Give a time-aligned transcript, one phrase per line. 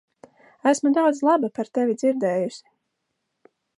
[0.71, 2.63] Esmu daudz laba par tevi dzirdējusi.